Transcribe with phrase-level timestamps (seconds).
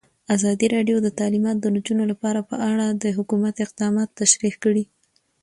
[0.35, 4.83] ازادي راډیو د تعلیمات د نجونو لپاره په اړه د حکومت اقدامات تشریح کړي.